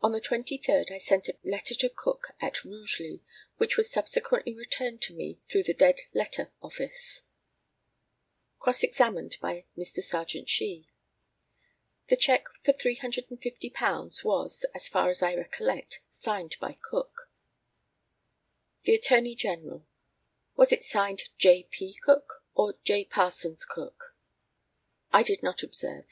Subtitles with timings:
[0.00, 3.20] On the 23rd I sent a letter to Cook at Rugeley,
[3.58, 7.24] which was subsequently returned to me through the dead letter office.
[8.58, 10.02] Cross examined by Mr.
[10.02, 10.88] Serjeant SHEE:
[12.08, 17.30] The cheque for £350 was, as far as I recollect, signed by Cook.
[18.84, 19.86] The ATTORNEY GENERAL:
[20.56, 21.64] Was it signed J.
[21.64, 21.92] P.
[22.02, 23.04] Cook, or J.
[23.04, 24.16] Parsons Cook?
[25.12, 26.06] I did not observe.